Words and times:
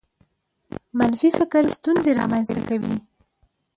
منفي 0.97 1.29
فکر 1.39 1.63
ستونزې 1.77 2.11
رامنځته 2.19 2.59
کوي. 2.69 2.95